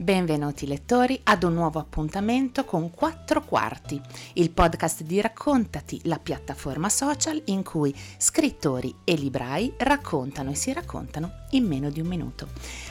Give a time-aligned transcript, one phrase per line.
[0.00, 4.00] Benvenuti lettori ad un nuovo appuntamento con Quattro Quarti,
[4.32, 10.72] il podcast di Raccontati, la piattaforma social in cui scrittori e librai raccontano e si
[10.72, 12.48] raccontano in meno di un minuto.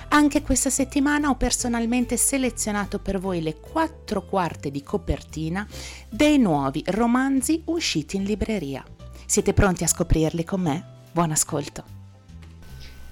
[0.09, 5.67] Anche questa settimana ho personalmente selezionato per voi le quattro quarte di copertina
[6.07, 8.85] dei nuovi romanzi usciti in libreria.
[9.25, 10.85] Siete pronti a scoprirli con me?
[11.11, 11.83] Buon ascolto.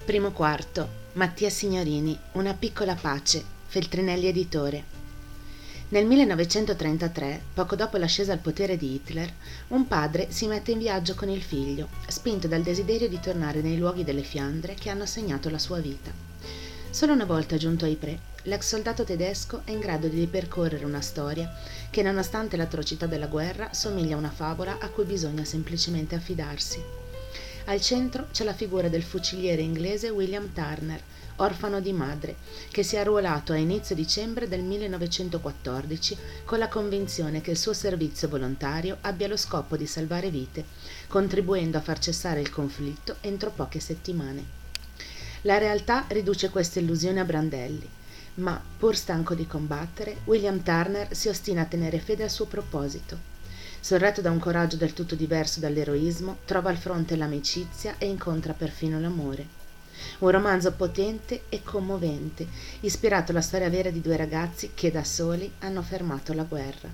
[0.04, 4.82] Primo quarto, Mattia Signorini, Una piccola pace, Feltrinelli Editore.
[5.90, 9.30] Nel 1933, poco dopo l'ascesa al potere di Hitler,
[9.68, 13.76] un padre si mette in viaggio con il figlio, spinto dal desiderio di tornare nei
[13.76, 16.10] luoghi delle Fiandre che hanno segnato la sua vita.
[16.88, 21.02] Solo una volta giunto ai Pre, l'ex soldato tedesco è in grado di ripercorrere una
[21.02, 21.54] storia
[21.90, 27.07] che, nonostante l'atrocità della guerra, somiglia a una favola a cui bisogna semplicemente affidarsi.
[27.68, 31.02] Al centro c'è la figura del fuciliere inglese William Turner,
[31.36, 32.36] orfano di madre,
[32.70, 37.74] che si è arruolato a inizio dicembre del 1914 con la convinzione che il suo
[37.74, 40.64] servizio volontario abbia lo scopo di salvare vite,
[41.08, 44.42] contribuendo a far cessare il conflitto entro poche settimane.
[45.42, 47.86] La realtà riduce questa illusione a brandelli,
[48.36, 53.36] ma, pur stanco di combattere, William Turner si ostina a tenere fede al suo proposito.
[53.80, 58.98] Sorretto da un coraggio del tutto diverso dall'eroismo, trova al fronte l'amicizia e incontra perfino
[58.98, 59.56] l'amore.
[60.18, 62.46] Un romanzo potente e commovente,
[62.80, 66.88] ispirato alla storia vera di due ragazzi che da soli hanno fermato la guerra.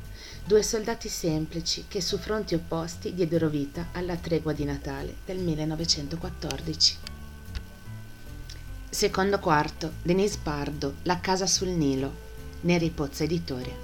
[0.45, 6.97] Due soldati semplici che su fronti opposti diedero vita alla tregua di Natale del 1914.
[8.89, 12.13] Secondo quarto, Denise Pardo, La casa sul Nilo,
[12.61, 13.84] Neri Pozza Editore.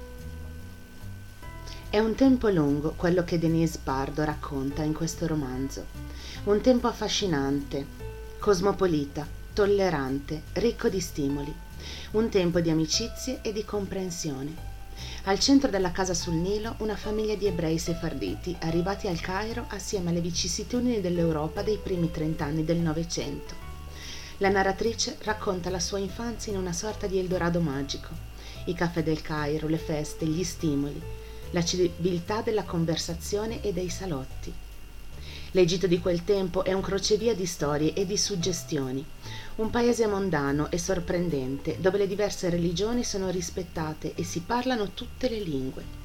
[1.91, 5.87] È un tempo lungo quello che Denise Pardo racconta in questo romanzo,
[6.45, 7.85] un tempo affascinante,
[8.39, 11.53] cosmopolita, tollerante, ricco di stimoli,
[12.11, 14.55] un tempo di amicizie e di comprensione.
[15.23, 20.11] Al centro della casa sul Nilo una famiglia di ebrei sefarditi arrivati al Cairo assieme
[20.11, 23.53] alle vicissitudini dell'Europa dei primi trent'anni del Novecento.
[24.37, 28.29] La narratrice racconta la sua infanzia in una sorta di Eldorado magico.
[28.67, 31.19] I caffè del Cairo, le feste, gli stimoli,
[31.51, 34.53] la civiltà della conversazione e dei salotti.
[35.53, 39.05] L'Egitto di quel tempo è un crocevia di storie e di suggestioni,
[39.55, 45.29] un paese mondano e sorprendente dove le diverse religioni sono rispettate e si parlano tutte
[45.29, 45.99] le lingue.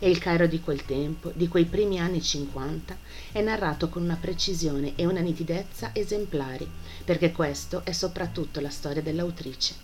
[0.00, 2.96] E il Cairo di quel tempo, di quei primi anni 50,
[3.30, 6.68] è narrato con una precisione e una nitidezza esemplari,
[7.04, 9.74] perché questo è soprattutto la storia dell'autrice.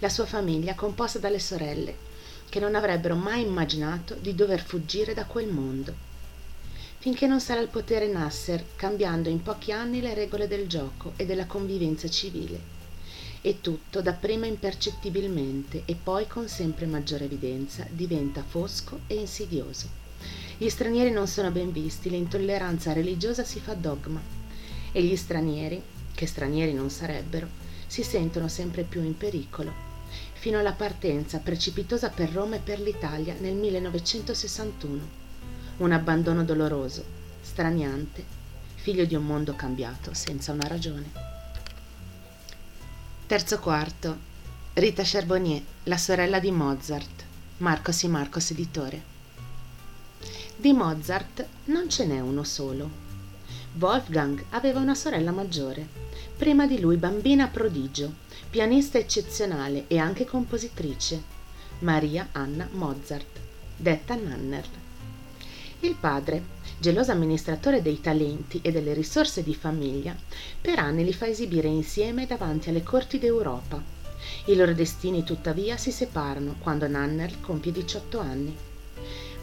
[0.00, 1.96] La sua famiglia composta dalle sorelle,
[2.48, 6.06] che non avrebbero mai immaginato di dover fuggire da quel mondo
[7.06, 11.24] finché non sarà al potere Nasser, cambiando in pochi anni le regole del gioco e
[11.24, 12.74] della convivenza civile.
[13.42, 19.88] E tutto, dapprima impercettibilmente e poi con sempre maggiore evidenza, diventa fosco e insidioso.
[20.58, 24.20] Gli stranieri non sono ben visti, l'intolleranza religiosa si fa dogma
[24.90, 25.80] e gli stranieri,
[26.12, 27.46] che stranieri non sarebbero,
[27.86, 29.95] si sentono sempre più in pericolo,
[30.32, 35.24] fino alla partenza precipitosa per Roma e per l'Italia nel 1961
[35.78, 37.04] un abbandono doloroso,
[37.40, 38.24] straniante,
[38.74, 41.10] figlio di un mondo cambiato senza una ragione.
[43.26, 44.34] Terzo quarto.
[44.74, 47.24] Rita Charbonnier, la sorella di Mozart,
[47.58, 49.02] Marcos y Marcos editore.
[50.54, 53.05] Di Mozart non ce n'è uno solo.
[53.78, 55.86] Wolfgang aveva una sorella maggiore,
[56.34, 58.10] prima di lui bambina prodigio,
[58.48, 61.22] pianista eccezionale e anche compositrice,
[61.80, 63.38] Maria Anna Mozart,
[63.76, 64.64] detta Nanner.
[65.80, 66.42] Il padre,
[66.78, 70.16] geloso amministratore dei talenti e delle risorse di famiglia,
[70.58, 73.82] per anni li fa esibire insieme davanti alle corti d'Europa.
[74.46, 78.56] I loro destini tuttavia si separano quando Nanner compie 18 anni.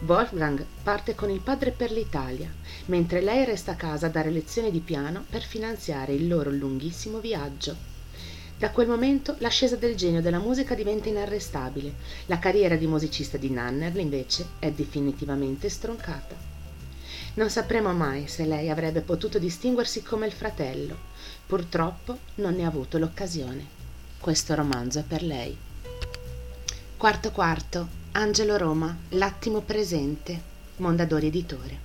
[0.06, 2.52] Wolfgang parte con il padre per l'Italia,
[2.88, 7.20] mentre lei resta a casa a dare lezioni di piano per finanziare il loro lunghissimo
[7.20, 7.74] viaggio.
[8.58, 11.94] Da quel momento l'ascesa del genio della musica diventa inarrestabile.
[12.26, 16.36] La carriera di musicista di Nannerl, invece, è definitivamente stroncata.
[17.36, 20.98] Non sapremo mai se lei avrebbe potuto distinguersi come il fratello.
[21.48, 23.66] Purtroppo non ne ha avuto l'occasione.
[24.20, 25.58] Questo romanzo è per lei.
[26.98, 30.40] Quarto quarto, Angelo Roma, L'attimo presente,
[30.78, 31.80] Mondadori Editore.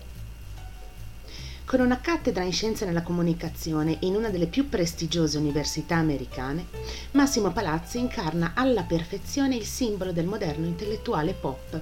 [1.64, 6.66] Con una cattedra in scienze nella comunicazione in una delle più prestigiose università americane,
[7.12, 11.80] Massimo Palazzi incarna alla perfezione il simbolo del moderno intellettuale pop.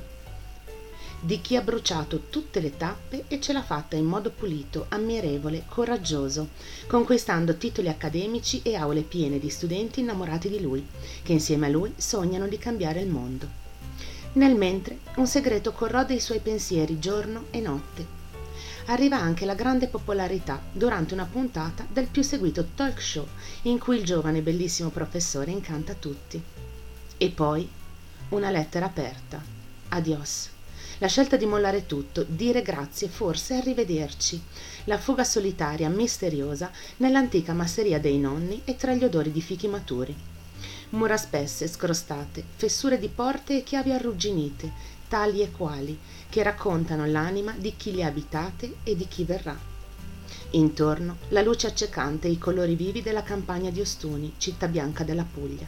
[1.18, 5.64] di chi ha bruciato tutte le tappe e ce l'ha fatta in modo pulito, ammirevole,
[5.66, 6.50] coraggioso,
[6.86, 10.86] conquistando titoli accademici e aule piene di studenti innamorati di lui,
[11.24, 13.65] che insieme a lui sognano di cambiare il mondo.
[14.36, 18.06] Nel mentre un segreto corrode i suoi pensieri giorno e notte.
[18.88, 23.26] Arriva anche la grande popolarità durante una puntata del più seguito talk show
[23.62, 26.38] in cui il giovane bellissimo professore incanta tutti.
[27.16, 27.66] E poi
[28.28, 29.42] una lettera aperta.
[29.88, 30.50] Adios.
[30.98, 34.42] La scelta di mollare tutto, dire grazie, forse arrivederci.
[34.84, 40.14] La fuga solitaria, misteriosa, nell'antica masseria dei nonni e tra gli odori di fichi maturi.
[40.90, 44.70] Mura spesse, scrostate, fessure di porte e chiavi arrugginite,
[45.08, 45.98] tali e quali,
[46.28, 49.58] che raccontano l'anima di chi le abitate e di chi verrà.
[50.50, 55.24] Intorno la luce accecante e i colori vivi della campagna di Ostuni, città bianca della
[55.24, 55.66] Puglia.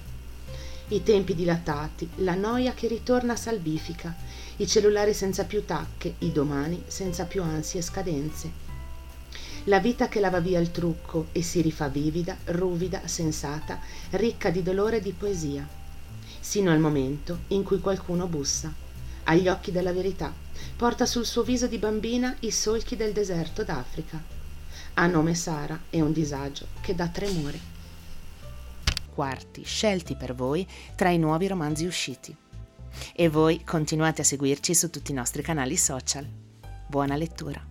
[0.91, 4.15] I tempi dilatati, la noia che ritorna salvifica,
[4.57, 8.68] i cellulari senza più tacche, i domani senza più ansie e scadenze.
[9.65, 14.63] La vita che lava via il trucco e si rifà vivida, ruvida, sensata, ricca di
[14.63, 15.67] dolore e di poesia,
[16.41, 18.73] sino al momento in cui qualcuno bussa,
[19.25, 20.33] agli occhi della verità,
[20.77, 24.23] porta sul suo viso di bambina i solchi del deserto d'Africa.
[24.95, 27.77] Ha nome Sara e un disagio che dà tremore.
[29.15, 32.35] Quarti scelti per voi tra i nuovi romanzi usciti.
[33.15, 36.27] E voi continuate a seguirci su tutti i nostri canali social.
[36.89, 37.68] Buona lettura!